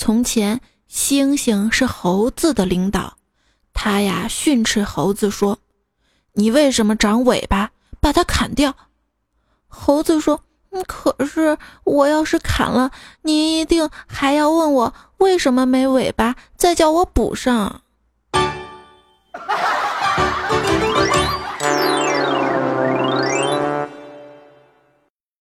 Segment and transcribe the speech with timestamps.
[0.00, 3.16] 从前，猩猩是猴子的领导，
[3.74, 5.58] 他呀训斥猴子说
[6.34, 7.72] ：“你为什么长尾巴？
[8.00, 8.76] 把它砍掉。”
[9.66, 10.44] 猴子说
[10.86, 12.92] ：“可是我要是砍了，
[13.22, 17.82] 你一定还要问我为什么没尾巴，再叫我补上。”